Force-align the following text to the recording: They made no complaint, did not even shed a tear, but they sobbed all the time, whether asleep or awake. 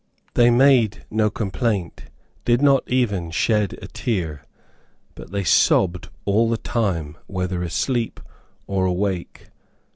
They 0.33 0.49
made 0.49 1.05
no 1.11 1.29
complaint, 1.29 2.05
did 2.43 2.59
not 2.63 2.81
even 2.87 3.29
shed 3.29 3.77
a 3.83 3.87
tear, 3.87 4.43
but 5.13 5.29
they 5.31 5.43
sobbed 5.43 6.09
all 6.25 6.49
the 6.49 6.57
time, 6.57 7.17
whether 7.27 7.61
asleep 7.61 8.19
or 8.65 8.87
awake. 8.87 9.49